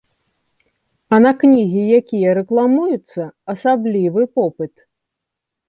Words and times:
А 1.15 1.19
на 1.25 1.33
кнігі, 1.43 1.83
якія 1.99 2.33
рэкламуюцца, 2.39 3.29
асаблівы 3.55 4.21
попыт. 4.41 4.75